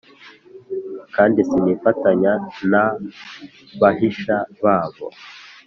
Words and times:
Kandi 1.15 1.39
sinifatanya 1.49 2.31
n’ 2.71 2.73
abahisha 2.83 4.37
babo 4.63 5.05